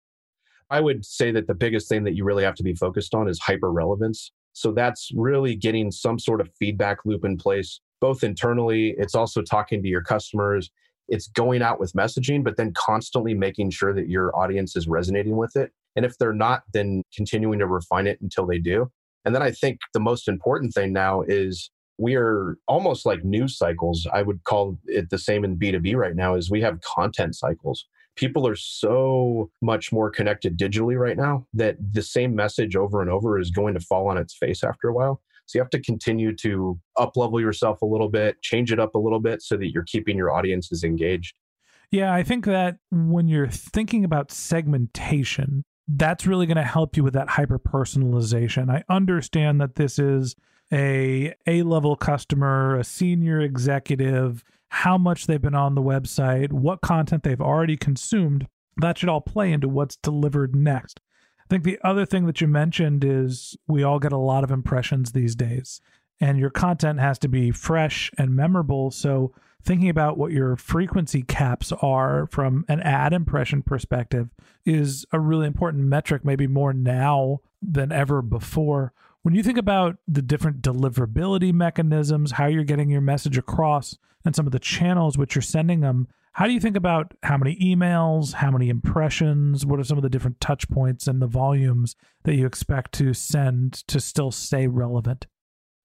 I 0.70 0.80
would 0.80 1.04
say 1.04 1.30
that 1.32 1.46
the 1.46 1.54
biggest 1.54 1.88
thing 1.88 2.04
that 2.04 2.14
you 2.14 2.24
really 2.24 2.44
have 2.44 2.54
to 2.56 2.62
be 2.62 2.74
focused 2.74 3.14
on 3.14 3.28
is 3.28 3.38
hyper 3.38 3.70
relevance. 3.70 4.32
So 4.54 4.72
that's 4.72 5.10
really 5.14 5.54
getting 5.54 5.90
some 5.90 6.18
sort 6.18 6.40
of 6.40 6.50
feedback 6.58 6.98
loop 7.04 7.24
in 7.24 7.36
place, 7.36 7.80
both 8.00 8.24
internally, 8.24 8.94
it's 8.98 9.14
also 9.14 9.42
talking 9.42 9.82
to 9.82 9.88
your 9.88 10.02
customers 10.02 10.70
it's 11.08 11.28
going 11.28 11.62
out 11.62 11.80
with 11.80 11.92
messaging, 11.92 12.42
but 12.42 12.56
then 12.56 12.72
constantly 12.74 13.34
making 13.34 13.70
sure 13.70 13.92
that 13.92 14.08
your 14.08 14.34
audience 14.36 14.76
is 14.76 14.88
resonating 14.88 15.36
with 15.36 15.56
it. 15.56 15.70
And 15.94 16.04
if 16.06 16.16
they're 16.16 16.32
not, 16.32 16.62
then 16.72 17.02
continuing 17.14 17.58
to 17.58 17.66
refine 17.66 18.06
it 18.06 18.18
until 18.22 18.46
they 18.46 18.58
do. 18.58 18.90
And 19.24 19.34
then 19.34 19.42
I 19.42 19.50
think 19.50 19.78
the 19.94 20.00
most 20.00 20.28
important 20.28 20.74
thing 20.74 20.92
now 20.92 21.22
is 21.22 21.70
we 21.98 22.16
are 22.16 22.56
almost 22.66 23.06
like 23.06 23.24
news 23.24 23.56
cycles. 23.56 24.06
I 24.12 24.22
would 24.22 24.42
call 24.44 24.78
it 24.86 25.10
the 25.10 25.18
same 25.18 25.44
in 25.44 25.58
B2B 25.58 25.94
right 25.94 26.16
now 26.16 26.34
is 26.34 26.50
we 26.50 26.60
have 26.62 26.80
content 26.80 27.36
cycles. 27.36 27.86
People 28.16 28.46
are 28.46 28.56
so 28.56 29.50
much 29.62 29.92
more 29.92 30.10
connected 30.10 30.58
digitally 30.58 30.98
right 30.98 31.16
now 31.16 31.46
that 31.54 31.76
the 31.92 32.02
same 32.02 32.34
message 32.34 32.76
over 32.76 33.00
and 33.00 33.10
over 33.10 33.38
is 33.38 33.50
going 33.50 33.74
to 33.74 33.80
fall 33.80 34.08
on 34.08 34.18
its 34.18 34.36
face 34.36 34.64
after 34.64 34.88
a 34.88 34.92
while. 34.92 35.22
So 35.46 35.58
you 35.58 35.62
have 35.62 35.70
to 35.70 35.80
continue 35.80 36.34
to 36.36 36.78
up 36.98 37.16
level 37.16 37.40
yourself 37.40 37.82
a 37.82 37.86
little 37.86 38.08
bit, 38.08 38.40
change 38.42 38.72
it 38.72 38.80
up 38.80 38.94
a 38.94 38.98
little 38.98 39.20
bit 39.20 39.42
so 39.42 39.56
that 39.56 39.70
you're 39.70 39.84
keeping 39.84 40.16
your 40.16 40.30
audiences 40.30 40.84
engaged. 40.84 41.34
Yeah, 41.90 42.12
I 42.12 42.22
think 42.22 42.46
that 42.46 42.76
when 42.90 43.28
you're 43.28 43.48
thinking 43.48 44.04
about 44.04 44.30
segmentation, 44.30 45.64
that's 45.88 46.26
really 46.26 46.46
going 46.46 46.56
to 46.56 46.62
help 46.62 46.96
you 46.96 47.04
with 47.04 47.14
that 47.14 47.30
hyper 47.30 47.58
personalization. 47.58 48.70
I 48.70 48.84
understand 48.88 49.60
that 49.60 49.74
this 49.74 49.98
is 49.98 50.36
a 50.72 51.34
A 51.46 51.62
level 51.62 51.96
customer, 51.96 52.78
a 52.78 52.84
senior 52.84 53.40
executive, 53.40 54.42
how 54.68 54.96
much 54.96 55.26
they've 55.26 55.42
been 55.42 55.54
on 55.54 55.74
the 55.74 55.82
website, 55.82 56.50
what 56.52 56.80
content 56.80 57.24
they've 57.24 57.40
already 57.40 57.76
consumed. 57.76 58.46
That 58.78 58.96
should 58.96 59.10
all 59.10 59.20
play 59.20 59.52
into 59.52 59.68
what's 59.68 59.96
delivered 59.96 60.56
next. 60.56 61.00
I 61.40 61.44
think 61.50 61.64
the 61.64 61.78
other 61.84 62.06
thing 62.06 62.24
that 62.24 62.40
you 62.40 62.48
mentioned 62.48 63.04
is 63.04 63.54
we 63.66 63.82
all 63.82 63.98
get 63.98 64.12
a 64.12 64.16
lot 64.16 64.44
of 64.44 64.50
impressions 64.50 65.12
these 65.12 65.34
days, 65.34 65.82
and 66.20 66.38
your 66.38 66.48
content 66.48 67.00
has 67.00 67.18
to 67.18 67.28
be 67.28 67.50
fresh 67.50 68.10
and 68.16 68.34
memorable. 68.34 68.90
So, 68.90 69.34
thinking 69.64 69.88
about 69.88 70.18
what 70.18 70.32
your 70.32 70.56
frequency 70.56 71.22
caps 71.22 71.72
are 71.80 72.26
from 72.30 72.64
an 72.68 72.80
ad 72.80 73.12
impression 73.12 73.62
perspective 73.62 74.30
is 74.64 75.06
a 75.12 75.20
really 75.20 75.46
important 75.46 75.84
metric, 75.84 76.24
maybe 76.24 76.46
more 76.46 76.72
now 76.72 77.40
than 77.60 77.92
ever 77.92 78.22
before. 78.22 78.92
When 79.22 79.34
you 79.34 79.42
think 79.42 79.58
about 79.58 79.98
the 80.08 80.22
different 80.22 80.62
deliverability 80.62 81.52
mechanisms, 81.52 82.32
how 82.32 82.46
you're 82.46 82.64
getting 82.64 82.90
your 82.90 83.00
message 83.00 83.38
across, 83.38 83.96
and 84.24 84.34
some 84.34 84.46
of 84.46 84.52
the 84.52 84.58
channels 84.58 85.18
which 85.18 85.34
you're 85.34 85.42
sending 85.42 85.80
them, 85.80 86.08
how 86.34 86.46
do 86.46 86.52
you 86.52 86.60
think 86.60 86.76
about 86.76 87.12
how 87.22 87.36
many 87.36 87.56
emails, 87.56 88.34
how 88.34 88.50
many 88.50 88.68
impressions, 88.68 89.66
what 89.66 89.78
are 89.78 89.84
some 89.84 89.98
of 89.98 90.02
the 90.02 90.08
different 90.08 90.40
touch 90.40 90.68
points 90.68 91.06
and 91.06 91.20
the 91.20 91.26
volumes 91.26 91.94
that 92.24 92.34
you 92.34 92.46
expect 92.46 92.92
to 92.92 93.12
send 93.12 93.74
to 93.88 94.00
still 94.00 94.30
stay 94.30 94.66
relevant? 94.66 95.26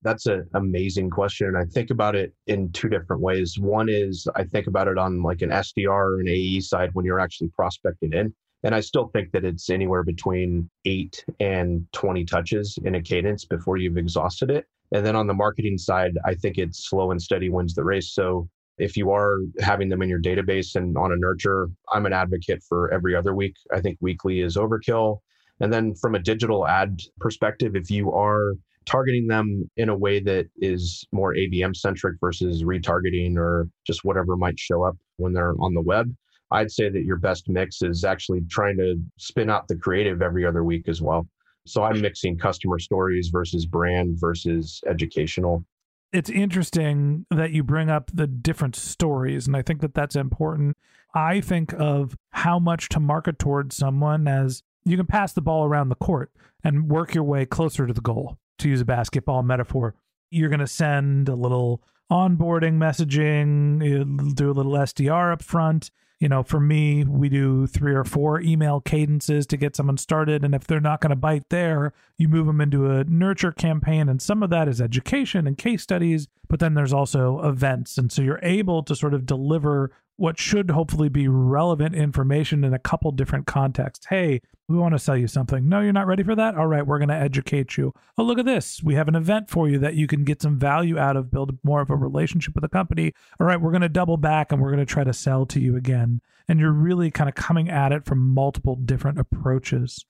That's 0.02 0.26
an 0.26 0.48
amazing 0.54 1.10
question. 1.10 1.48
And 1.48 1.58
I 1.58 1.64
think 1.64 1.90
about 1.90 2.14
it 2.14 2.32
in 2.46 2.70
two 2.72 2.88
different 2.88 3.20
ways. 3.20 3.58
One 3.58 3.88
is 3.88 4.26
I 4.36 4.44
think 4.44 4.66
about 4.68 4.88
it 4.88 4.96
on 4.96 5.22
like 5.22 5.42
an 5.42 5.50
SDR 5.50 5.88
or 5.88 6.20
an 6.20 6.28
AE 6.28 6.60
side 6.60 6.90
when 6.92 7.04
you're 7.04 7.20
actually 7.20 7.48
prospecting 7.48 8.12
in. 8.12 8.32
And 8.62 8.74
I 8.74 8.80
still 8.80 9.08
think 9.08 9.32
that 9.32 9.44
it's 9.44 9.70
anywhere 9.70 10.02
between 10.02 10.68
eight 10.84 11.24
and 11.40 11.86
20 11.92 12.24
touches 12.24 12.78
in 12.84 12.94
a 12.96 13.02
cadence 13.02 13.44
before 13.44 13.76
you've 13.76 13.96
exhausted 13.96 14.50
it. 14.50 14.66
And 14.92 15.04
then 15.04 15.16
on 15.16 15.26
the 15.26 15.34
marketing 15.34 15.78
side, 15.78 16.16
I 16.24 16.34
think 16.34 16.58
it's 16.58 16.88
slow 16.88 17.10
and 17.10 17.20
steady 17.20 17.50
wins 17.50 17.74
the 17.74 17.84
race. 17.84 18.12
So 18.12 18.48
if 18.78 18.96
you 18.96 19.10
are 19.10 19.40
having 19.60 19.88
them 19.88 20.02
in 20.02 20.08
your 20.08 20.20
database 20.20 20.76
and 20.76 20.96
on 20.96 21.12
a 21.12 21.16
nurture, 21.16 21.68
I'm 21.92 22.06
an 22.06 22.12
advocate 22.12 22.62
for 22.68 22.92
every 22.92 23.14
other 23.14 23.34
week. 23.34 23.56
I 23.72 23.80
think 23.80 23.98
weekly 24.00 24.40
is 24.40 24.56
overkill. 24.56 25.18
And 25.60 25.72
then 25.72 25.94
from 25.94 26.14
a 26.14 26.20
digital 26.20 26.66
ad 26.66 27.00
perspective, 27.18 27.74
if 27.74 27.90
you 27.90 28.12
are 28.12 28.54
targeting 28.88 29.26
them 29.26 29.70
in 29.76 29.90
a 29.90 29.96
way 29.96 30.18
that 30.20 30.46
is 30.56 31.06
more 31.12 31.34
ABM 31.34 31.76
centric 31.76 32.16
versus 32.20 32.64
retargeting 32.64 33.36
or 33.36 33.68
just 33.86 34.02
whatever 34.02 34.36
might 34.36 34.58
show 34.58 34.82
up 34.82 34.96
when 35.18 35.32
they're 35.32 35.54
on 35.60 35.74
the 35.74 35.82
web, 35.82 36.12
I'd 36.50 36.70
say 36.70 36.88
that 36.88 37.04
your 37.04 37.18
best 37.18 37.48
mix 37.48 37.82
is 37.82 38.04
actually 38.04 38.40
trying 38.50 38.78
to 38.78 38.96
spin 39.18 39.50
out 39.50 39.68
the 39.68 39.76
creative 39.76 40.22
every 40.22 40.46
other 40.46 40.64
week 40.64 40.88
as 40.88 41.02
well. 41.02 41.28
So 41.66 41.82
I'm 41.82 42.00
mixing 42.00 42.38
customer 42.38 42.78
stories 42.78 43.28
versus 43.28 43.66
brand 43.66 44.16
versus 44.18 44.80
educational. 44.86 45.64
It's 46.10 46.30
interesting 46.30 47.26
that 47.30 47.50
you 47.50 47.62
bring 47.62 47.90
up 47.90 48.10
the 48.14 48.26
different 48.26 48.74
stories 48.74 49.46
and 49.46 49.54
i 49.54 49.60
think 49.60 49.82
that 49.82 49.92
that's 49.92 50.16
important. 50.16 50.78
I 51.14 51.42
think 51.42 51.74
of 51.74 52.16
how 52.30 52.58
much 52.58 52.88
to 52.90 53.00
market 53.00 53.38
towards 53.38 53.76
someone 53.76 54.26
as 54.26 54.62
you 54.84 54.96
can 54.96 55.06
pass 55.06 55.34
the 55.34 55.42
ball 55.42 55.66
around 55.66 55.90
the 55.90 55.94
court 55.94 56.30
and 56.64 56.88
work 56.88 57.14
your 57.14 57.24
way 57.24 57.44
closer 57.44 57.86
to 57.86 57.92
the 57.92 58.00
goal 58.00 58.38
to 58.58 58.68
use 58.68 58.80
a 58.80 58.84
basketball 58.84 59.42
metaphor 59.42 59.94
you're 60.30 60.50
going 60.50 60.60
to 60.60 60.66
send 60.66 61.28
a 61.28 61.34
little 61.34 61.82
onboarding 62.10 62.74
messaging 62.74 64.34
do 64.34 64.50
a 64.50 64.52
little 64.52 64.72
sdr 64.72 65.32
up 65.32 65.42
front 65.42 65.90
you 66.20 66.28
know, 66.28 66.42
for 66.42 66.58
me, 66.58 67.04
we 67.04 67.28
do 67.28 67.66
three 67.68 67.94
or 67.94 68.04
four 68.04 68.40
email 68.40 68.80
cadences 68.80 69.46
to 69.46 69.56
get 69.56 69.76
someone 69.76 69.98
started. 69.98 70.44
And 70.44 70.52
if 70.52 70.66
they're 70.66 70.80
not 70.80 71.00
going 71.00 71.10
to 71.10 71.16
bite 71.16 71.48
there, 71.48 71.92
you 72.16 72.28
move 72.28 72.46
them 72.46 72.60
into 72.60 72.90
a 72.90 73.04
nurture 73.04 73.52
campaign. 73.52 74.08
And 74.08 74.20
some 74.20 74.42
of 74.42 74.50
that 74.50 74.66
is 74.66 74.80
education 74.80 75.46
and 75.46 75.56
case 75.56 75.82
studies, 75.82 76.26
but 76.48 76.58
then 76.58 76.74
there's 76.74 76.92
also 76.92 77.40
events. 77.42 77.98
And 77.98 78.10
so 78.10 78.22
you're 78.22 78.40
able 78.42 78.82
to 78.82 78.96
sort 78.96 79.14
of 79.14 79.26
deliver 79.26 79.92
what 80.18 80.36
should 80.36 80.70
hopefully 80.70 81.08
be 81.08 81.28
relevant 81.28 81.94
information 81.94 82.64
in 82.64 82.74
a 82.74 82.78
couple 82.78 83.12
different 83.12 83.46
contexts. 83.46 84.06
Hey, 84.06 84.40
we 84.68 84.76
want 84.76 84.92
to 84.92 84.98
sell 84.98 85.16
you 85.16 85.28
something. 85.28 85.68
No, 85.68 85.80
you're 85.80 85.92
not 85.92 86.08
ready 86.08 86.24
for 86.24 86.34
that? 86.34 86.56
All 86.56 86.66
right, 86.66 86.84
we're 86.84 86.98
going 86.98 87.08
to 87.08 87.14
educate 87.14 87.76
you. 87.76 87.94
Oh, 88.18 88.24
look 88.24 88.40
at 88.40 88.44
this. 88.44 88.82
We 88.82 88.96
have 88.96 89.06
an 89.06 89.14
event 89.14 89.48
for 89.48 89.68
you 89.68 89.78
that 89.78 89.94
you 89.94 90.08
can 90.08 90.24
get 90.24 90.42
some 90.42 90.58
value 90.58 90.98
out 90.98 91.16
of, 91.16 91.30
build 91.30 91.56
more 91.62 91.80
of 91.80 91.88
a 91.88 91.96
relationship 91.96 92.54
with 92.56 92.62
the 92.62 92.68
company. 92.68 93.12
All 93.38 93.46
right, 93.46 93.60
we're 93.60 93.70
going 93.70 93.82
to 93.82 93.88
double 93.88 94.16
back 94.16 94.50
and 94.50 94.60
we're 94.60 94.72
going 94.72 94.84
to 94.84 94.92
try 94.92 95.04
to 95.04 95.12
sell 95.12 95.46
to 95.46 95.60
you 95.60 95.76
again. 95.76 96.20
And 96.48 96.58
you're 96.58 96.72
really 96.72 97.12
kind 97.12 97.28
of 97.28 97.36
coming 97.36 97.70
at 97.70 97.92
it 97.92 98.04
from 98.04 98.34
multiple 98.34 98.74
different 98.74 99.20
approaches. 99.20 100.04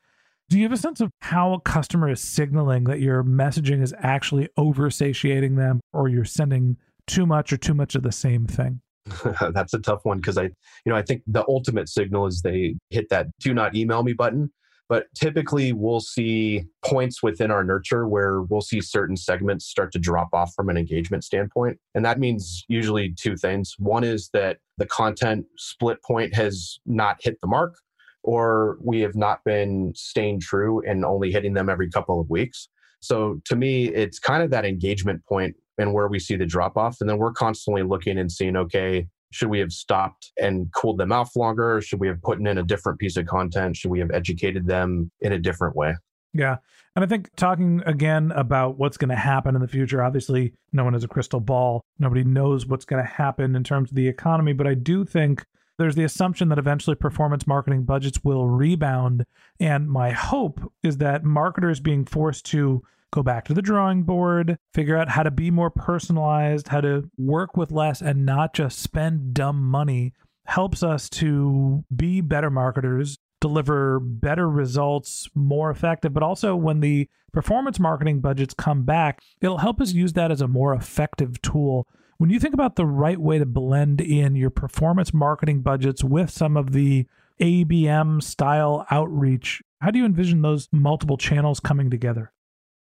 Do 0.49 0.57
you 0.57 0.63
have 0.63 0.73
a 0.73 0.79
sense 0.79 1.03
of 1.03 1.13
how 1.21 1.53
a 1.53 1.61
customer 1.61 2.09
is 2.09 2.23
signaling 2.23 2.85
that 2.85 3.01
your 3.01 3.23
messaging 3.23 3.83
is 3.83 3.95
actually 3.99 4.49
oversatiating 4.59 5.57
them 5.57 5.81
or 5.93 6.09
you're 6.09 6.25
sending 6.25 6.79
too 7.07 7.27
much 7.27 7.53
or 7.53 7.59
too 7.59 7.75
much 7.75 7.95
of 7.95 8.03
the 8.03 8.13
same 8.13 8.47
thing? 8.47 8.81
That's 9.53 9.75
a 9.75 9.79
tough 9.79 10.01
one 10.05 10.19
because 10.19 10.39
I, 10.39 10.45
you 10.45 10.53
know, 10.87 10.97
I 10.97 11.03
think 11.03 11.23
the 11.27 11.45
ultimate 11.49 11.89
signal 11.89 12.27
is 12.27 12.43
they 12.43 12.77
hit 12.91 13.09
that 13.11 13.29
do 13.41 13.55
not 13.55 13.75
email 13.75 14.03
me 14.03 14.13
button. 14.13 14.51
But 14.89 15.07
typically, 15.15 15.75
we'll 15.75 16.01
see 16.01 16.65
points 16.83 17.23
within 17.23 17.51
our 17.51 17.63
nurture 17.63 18.09
where 18.09 18.41
we'll 18.43 18.63
see 18.63 18.81
certain 18.81 19.19
segments 19.19 19.67
start 19.67 19.93
to 19.93 19.99
drop 19.99 20.29
off 20.33 20.55
from 20.55 20.71
an 20.71 20.79
engagement 20.79 21.25
standpoint. 21.25 21.79
And 21.95 22.05
that 22.07 22.19
means 22.19 22.65
usually 22.69 23.15
two 23.15 23.37
things. 23.37 23.75
One 23.79 24.03
is 24.03 24.31
that 24.33 24.59
the 24.79 24.87
content 24.87 25.45
split 25.59 26.03
point 26.03 26.35
has 26.35 26.79
not 26.87 27.19
hit 27.21 27.39
the 27.43 27.49
mark, 27.49 27.75
or 28.23 28.79
we 28.83 29.01
have 29.01 29.15
not 29.15 29.45
been 29.45 29.93
staying 29.95 30.41
true 30.41 30.83
and 30.89 31.05
only 31.05 31.31
hitting 31.33 31.53
them 31.53 31.69
every 31.69 31.91
couple 31.91 32.19
of 32.19 32.31
weeks. 32.31 32.69
So 33.01 33.41
to 33.45 33.57
me, 33.57 33.89
it's 33.89 34.19
kind 34.19 34.43
of 34.43 34.51
that 34.51 34.65
engagement 34.65 35.23
point 35.27 35.55
and 35.79 35.95
where 35.95 36.09
we 36.09 36.19
see 36.19 36.37
the 36.37 36.47
drop 36.47 36.77
off. 36.77 36.99
And 37.01 37.09
then 37.09 37.19
we're 37.19 37.33
constantly 37.33 37.83
looking 37.83 38.19
and 38.19 38.31
seeing, 38.31 38.57
okay, 38.57 39.07
should 39.31 39.49
we 39.49 39.59
have 39.59 39.73
stopped 39.73 40.33
and 40.39 40.73
cooled 40.73 40.99
them 40.99 41.13
off 41.13 41.37
longer? 41.37 41.81
Should 41.81 42.01
we 42.01 42.09
have 42.09 42.21
put 42.23 42.39
in 42.39 42.47
a 42.47 42.63
different 42.63 42.99
piece 42.99 43.17
of 43.17 43.27
content? 43.27 43.77
Should 43.77 43.91
we 43.91 44.01
have 44.01 44.11
educated 44.11 44.67
them 44.67 45.11
in 45.21 45.33
a 45.33 45.39
different 45.39 45.77
way? 45.77 45.95
Yeah. 46.33 46.57
And 46.97 47.05
I 47.05 47.09
think 47.09 47.31
talking 47.37 47.83
again 47.87 48.33
about 48.33 48.79
what's 48.79 48.97
going 48.97 49.11
to 49.11 49.17
happen 49.17 49.55
in 49.55 49.61
the 49.61 49.69
future, 49.69 50.03
obviously, 50.03 50.55
no 50.73 50.85
one 50.85 50.95
has 50.95 51.05
a 51.05 51.09
crystal 51.09 51.41
ball. 51.41 51.83
Nobody 51.99 52.25
knows 52.25 52.67
what's 52.67 52.85
going 52.85 53.03
to 53.03 53.09
happen 53.09 53.55
in 53.55 53.65
terms 53.65 53.91
of 53.91 53.97
the 53.97 54.09
economy. 54.09 54.53
But 54.53 54.67
I 54.67 54.75
do 54.75 55.05
think 55.05 55.45
there's 55.79 55.95
the 55.95 56.05
assumption 56.05 56.49
that 56.49 56.59
eventually 56.59 56.97
performance 56.97 57.47
marketing 57.47 57.85
budgets 57.85 58.25
will 58.25 58.49
rebound. 58.49 59.25
And 59.61 59.89
my 59.89 60.11
hope 60.11 60.61
is 60.83 60.97
that 60.99 61.23
marketers 61.23 61.81
being 61.81 62.05
forced 62.05 62.47
to 62.47 62.83
go 63.13 63.23
back 63.23 63.45
to 63.47 63.55
the 63.55 63.63
drawing 63.63 64.03
board, 64.03 64.59
figure 64.75 64.97
out 64.97 65.11
how 65.11 65.23
to 65.23 65.31
be 65.31 65.51
more 65.51 65.71
personalized, 65.71 66.69
how 66.69 66.81
to 66.81 67.11
work 67.17 67.57
with 67.57 67.71
less 67.71 68.01
and 68.01 68.27
not 68.27 68.55
just 68.55 68.79
spend 68.79 69.35
dumb 69.35 69.63
money 69.63 70.13
helps 70.49 70.83
us 70.83 71.11
to 71.11 71.85
be 71.95 72.21
better 72.23 72.51
marketers, 72.51 73.19
deliver 73.41 74.01
better 74.01 74.49
results, 74.49 75.29
more 75.35 75.71
effective, 75.71 76.13
but 76.13 76.23
also 76.23 76.57
when 76.57 76.81
the 76.81 77.09
performance 77.33 77.79
marketing 77.79 78.21
budgets 78.21 78.55
come 78.55 78.85
back, 78.85 79.21
it'll 79.41 79.59
help 79.59 79.81
us 79.81 79.93
use 79.93 80.15
that 80.15 80.31
as 80.31 80.41
a 80.41 80.49
more 80.49 80.75
effective 80.75 81.41
tool. 81.43 81.87
When 82.17 82.31
you 82.31 82.41
think 82.41 82.55
about 82.55 82.77
the 82.77 82.87
right 82.87 83.19
way 83.19 83.39
to 83.39 83.47
blend 83.47 84.01
in 84.01 84.35
your 84.35 84.51
performance 84.51 85.15
marketing 85.15 85.61
budgets 85.61 86.03
with 86.03 86.31
some 86.31 86.57
of 86.57 86.73
the 86.73 87.07
ABM 87.41 88.23
style 88.23 88.87
outreach, 88.91 89.63
how 89.81 89.91
do 89.91 89.99
you 89.99 90.07
envision 90.07 90.43
those 90.43 90.69
multiple 90.73 91.17
channels 91.17 91.61
coming 91.61 91.91
together? 91.91 92.33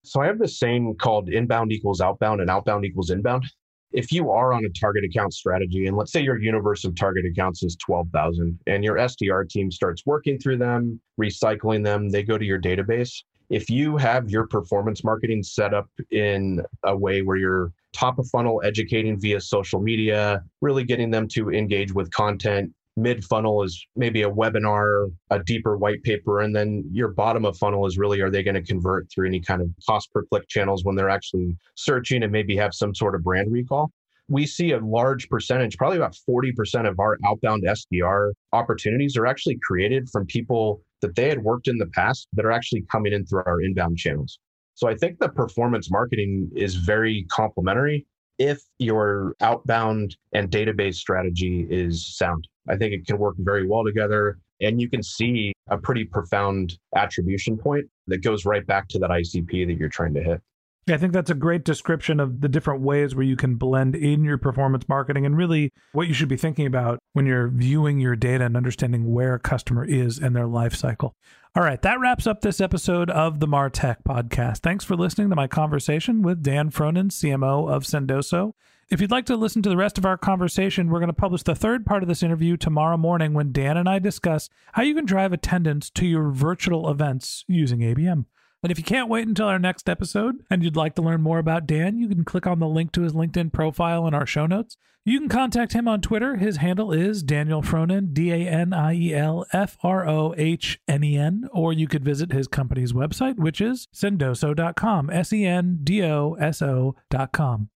So 0.04 0.20
I 0.20 0.26
have 0.26 0.38
this 0.38 0.58
saying 0.58 0.96
called 0.96 1.30
inbound 1.30 1.72
equals 1.72 2.00
outbound 2.00 2.42
and 2.42 2.50
outbound 2.50 2.84
equals 2.84 3.10
inbound. 3.10 3.44
If 3.92 4.12
you 4.12 4.30
are 4.30 4.52
on 4.52 4.64
a 4.64 4.68
target 4.68 5.04
account 5.04 5.32
strategy, 5.32 5.86
and 5.86 5.96
let's 5.96 6.12
say 6.12 6.20
your 6.20 6.38
universe 6.38 6.84
of 6.84 6.94
target 6.94 7.24
accounts 7.24 7.62
is 7.62 7.76
12,000 7.76 8.58
and 8.66 8.84
your 8.84 8.96
SDR 8.96 9.48
team 9.48 9.70
starts 9.70 10.02
working 10.04 10.38
through 10.38 10.58
them, 10.58 11.00
recycling 11.20 11.84
them, 11.84 12.10
they 12.10 12.22
go 12.22 12.36
to 12.36 12.44
your 12.44 12.60
database. 12.60 13.12
If 13.50 13.70
you 13.70 13.96
have 13.96 14.28
your 14.28 14.46
performance 14.46 15.04
marketing 15.04 15.42
set 15.42 15.72
up 15.72 15.88
in 16.10 16.62
a 16.82 16.96
way 16.96 17.22
where 17.22 17.36
you're 17.36 17.72
top 17.94 18.18
of 18.18 18.28
funnel 18.28 18.60
educating 18.64 19.18
via 19.18 19.40
social 19.40 19.80
media, 19.80 20.42
really 20.60 20.84
getting 20.84 21.10
them 21.10 21.28
to 21.28 21.50
engage 21.50 21.92
with 21.94 22.10
content. 22.10 22.72
Mid 22.96 23.24
funnel 23.24 23.62
is 23.64 23.84
maybe 23.96 24.22
a 24.22 24.30
webinar, 24.30 25.10
a 25.30 25.42
deeper 25.42 25.76
white 25.76 26.02
paper. 26.04 26.40
And 26.40 26.54
then 26.54 26.84
your 26.92 27.08
bottom 27.08 27.44
of 27.44 27.56
funnel 27.58 27.86
is 27.86 27.98
really 27.98 28.20
are 28.20 28.30
they 28.30 28.42
going 28.42 28.54
to 28.54 28.62
convert 28.62 29.08
through 29.10 29.26
any 29.26 29.40
kind 29.40 29.60
of 29.60 29.68
cost 29.86 30.12
per 30.12 30.24
click 30.24 30.48
channels 30.48 30.84
when 30.84 30.94
they're 30.94 31.10
actually 31.10 31.56
searching 31.74 32.22
and 32.22 32.30
maybe 32.30 32.56
have 32.56 32.72
some 32.72 32.94
sort 32.94 33.14
of 33.14 33.24
brand 33.24 33.50
recall? 33.50 33.90
we 34.28 34.46
see 34.46 34.72
a 34.72 34.78
large 34.78 35.28
percentage, 35.28 35.76
probably 35.76 35.98
about 35.98 36.16
40% 36.28 36.88
of 36.88 36.98
our 36.98 37.18
outbound 37.26 37.64
SDR 37.64 38.32
opportunities 38.52 39.16
are 39.16 39.26
actually 39.26 39.58
created 39.62 40.08
from 40.10 40.26
people 40.26 40.82
that 41.02 41.14
they 41.14 41.28
had 41.28 41.42
worked 41.42 41.68
in 41.68 41.76
the 41.76 41.86
past 41.86 42.28
that 42.32 42.44
are 42.44 42.52
actually 42.52 42.84
coming 42.90 43.12
in 43.12 43.26
through 43.26 43.42
our 43.46 43.60
inbound 43.60 43.98
channels. 43.98 44.38
So 44.74 44.88
I 44.88 44.96
think 44.96 45.18
the 45.18 45.28
performance 45.28 45.90
marketing 45.90 46.50
is 46.56 46.76
very 46.76 47.26
complementary 47.30 48.06
if 48.38 48.62
your 48.78 49.36
outbound 49.40 50.16
and 50.32 50.50
database 50.50 50.94
strategy 50.94 51.66
is 51.70 52.16
sound. 52.16 52.48
I 52.68 52.76
think 52.76 52.92
it 52.92 53.06
can 53.06 53.18
work 53.18 53.36
very 53.38 53.66
well 53.66 53.84
together. 53.84 54.38
And 54.60 54.80
you 54.80 54.88
can 54.88 55.02
see 55.02 55.52
a 55.68 55.76
pretty 55.76 56.04
profound 56.04 56.78
attribution 56.96 57.56
point 57.56 57.86
that 58.06 58.22
goes 58.22 58.44
right 58.44 58.66
back 58.66 58.88
to 58.88 58.98
that 59.00 59.10
ICP 59.10 59.66
that 59.66 59.76
you're 59.78 59.88
trying 59.88 60.14
to 60.14 60.22
hit. 60.22 60.40
Yeah, 60.86 60.96
I 60.96 60.98
think 60.98 61.14
that's 61.14 61.30
a 61.30 61.34
great 61.34 61.64
description 61.64 62.20
of 62.20 62.42
the 62.42 62.48
different 62.48 62.82
ways 62.82 63.14
where 63.14 63.24
you 63.24 63.36
can 63.36 63.54
blend 63.54 63.96
in 63.96 64.22
your 64.22 64.36
performance 64.36 64.86
marketing 64.86 65.24
and 65.24 65.34
really 65.34 65.72
what 65.92 66.08
you 66.08 66.14
should 66.14 66.28
be 66.28 66.36
thinking 66.36 66.66
about 66.66 66.98
when 67.14 67.24
you're 67.24 67.48
viewing 67.48 68.00
your 68.00 68.16
data 68.16 68.44
and 68.44 68.54
understanding 68.54 69.10
where 69.10 69.34
a 69.34 69.40
customer 69.40 69.84
is 69.84 70.18
in 70.18 70.34
their 70.34 70.46
life 70.46 70.74
cycle. 70.74 71.14
All 71.56 71.62
right, 71.62 71.80
that 71.80 72.00
wraps 72.00 72.26
up 72.26 72.42
this 72.42 72.60
episode 72.60 73.08
of 73.10 73.40
the 73.40 73.46
Martech 73.46 73.98
podcast. 74.06 74.58
Thanks 74.58 74.84
for 74.84 74.94
listening 74.94 75.30
to 75.30 75.36
my 75.36 75.46
conversation 75.46 76.20
with 76.20 76.42
Dan 76.42 76.70
Frohnen, 76.70 77.10
CMO 77.10 77.70
of 77.70 77.84
Sendoso. 77.84 78.52
If 78.90 79.00
you'd 79.00 79.10
like 79.10 79.26
to 79.26 79.36
listen 79.36 79.62
to 79.62 79.68
the 79.68 79.76
rest 79.76 79.96
of 79.96 80.04
our 80.04 80.18
conversation, 80.18 80.88
we're 80.88 80.98
going 80.98 81.08
to 81.08 81.14
publish 81.14 81.42
the 81.42 81.54
third 81.54 81.86
part 81.86 82.02
of 82.02 82.08
this 82.08 82.22
interview 82.22 82.56
tomorrow 82.56 82.96
morning 82.96 83.32
when 83.32 83.50
Dan 83.50 83.76
and 83.76 83.88
I 83.88 83.98
discuss 83.98 84.50
how 84.72 84.82
you 84.82 84.94
can 84.94 85.06
drive 85.06 85.32
attendance 85.32 85.88
to 85.90 86.06
your 86.06 86.30
virtual 86.30 86.90
events 86.90 87.44
using 87.48 87.80
ABM. 87.80 88.26
And 88.62 88.70
if 88.70 88.78
you 88.78 88.84
can't 88.84 89.08
wait 89.08 89.26
until 89.26 89.46
our 89.46 89.58
next 89.58 89.88
episode 89.88 90.36
and 90.50 90.62
you'd 90.62 90.76
like 90.76 90.94
to 90.96 91.02
learn 91.02 91.22
more 91.22 91.38
about 91.38 91.66
Dan, 91.66 91.98
you 91.98 92.08
can 92.08 92.24
click 92.24 92.46
on 92.46 92.58
the 92.58 92.68
link 92.68 92.92
to 92.92 93.02
his 93.02 93.14
LinkedIn 93.14 93.52
profile 93.52 94.06
in 94.06 94.14
our 94.14 94.26
show 94.26 94.46
notes. 94.46 94.76
You 95.06 95.18
can 95.18 95.28
contact 95.28 95.74
him 95.74 95.86
on 95.86 96.00
Twitter. 96.00 96.36
His 96.36 96.56
handle 96.58 96.90
is 96.90 97.22
Daniel 97.22 97.60
Frohnen, 97.60 98.14
D 98.14 98.32
A 98.32 98.48
N 98.48 98.72
I 98.72 98.94
E 98.94 99.14
L 99.14 99.44
F 99.52 99.76
R 99.82 100.08
O 100.08 100.34
H 100.38 100.80
N 100.88 101.04
E 101.04 101.18
N, 101.18 101.46
or 101.52 101.74
you 101.74 101.86
could 101.86 102.02
visit 102.02 102.32
his 102.32 102.48
company's 102.48 102.94
website, 102.94 103.36
which 103.36 103.60
is 103.60 103.86
sendoso.com, 103.94 105.10
S 105.10 105.30
E 105.32 105.44
N 105.44 105.80
D 105.84 106.02
O 106.02 106.34
S 106.40 106.62
O.com. 106.62 107.68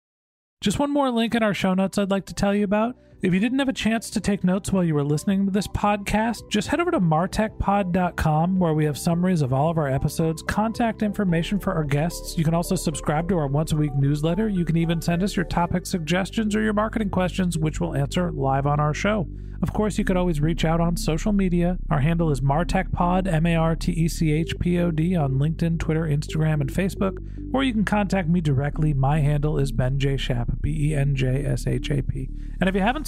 Just 0.60 0.78
one 0.78 0.90
more 0.92 1.10
link 1.10 1.34
in 1.34 1.42
our 1.42 1.54
show 1.54 1.74
notes 1.74 1.98
I'd 1.98 2.10
like 2.10 2.26
to 2.26 2.34
tell 2.34 2.54
you 2.54 2.64
about. 2.64 2.96
If 3.20 3.34
you 3.34 3.40
didn't 3.40 3.58
have 3.58 3.68
a 3.68 3.72
chance 3.72 4.10
to 4.10 4.20
take 4.20 4.44
notes 4.44 4.70
while 4.70 4.84
you 4.84 4.94
were 4.94 5.02
listening 5.02 5.44
to 5.44 5.50
this 5.50 5.66
podcast, 5.66 6.48
just 6.48 6.68
head 6.68 6.78
over 6.78 6.92
to 6.92 7.00
martechpod.com 7.00 8.60
where 8.60 8.74
we 8.74 8.84
have 8.84 8.96
summaries 8.96 9.42
of 9.42 9.52
all 9.52 9.68
of 9.70 9.76
our 9.76 9.88
episodes, 9.88 10.40
contact 10.40 11.02
information 11.02 11.58
for 11.58 11.72
our 11.72 11.82
guests. 11.82 12.38
You 12.38 12.44
can 12.44 12.54
also 12.54 12.76
subscribe 12.76 13.28
to 13.30 13.38
our 13.38 13.48
once 13.48 13.72
a 13.72 13.76
week 13.76 13.92
newsletter. 13.96 14.48
You 14.48 14.64
can 14.64 14.76
even 14.76 15.02
send 15.02 15.24
us 15.24 15.34
your 15.34 15.46
topic 15.46 15.84
suggestions 15.84 16.54
or 16.54 16.62
your 16.62 16.74
marketing 16.74 17.10
questions, 17.10 17.58
which 17.58 17.80
we'll 17.80 17.96
answer 17.96 18.30
live 18.30 18.68
on 18.68 18.78
our 18.78 18.94
show. 18.94 19.26
Of 19.60 19.72
course, 19.72 19.98
you 19.98 20.04
could 20.04 20.16
always 20.16 20.40
reach 20.40 20.64
out 20.64 20.80
on 20.80 20.96
social 20.96 21.32
media. 21.32 21.78
Our 21.90 21.98
handle 21.98 22.30
is 22.30 22.40
MartechPod, 22.40 23.26
M 23.26 23.44
A 23.44 23.56
R 23.56 23.74
T 23.74 23.90
E 23.90 24.06
C 24.06 24.30
H 24.30 24.56
P 24.60 24.78
O 24.78 24.92
D, 24.92 25.16
on 25.16 25.32
LinkedIn, 25.32 25.80
Twitter, 25.80 26.02
Instagram, 26.02 26.60
and 26.60 26.72
Facebook. 26.72 27.18
Or 27.52 27.64
you 27.64 27.72
can 27.72 27.84
contact 27.84 28.28
me 28.28 28.40
directly. 28.40 28.94
My 28.94 29.18
handle 29.18 29.58
is 29.58 29.72
Ben 29.72 29.98
J. 29.98 30.16
Shap, 30.16 30.50
B 30.60 30.90
E 30.90 30.94
N 30.94 31.16
J 31.16 31.44
S 31.44 31.66
H 31.66 31.90
A 31.90 32.02
P. 32.02 32.28
And 32.60 32.68
if 32.68 32.74
you 32.76 32.82
haven't 32.82 33.07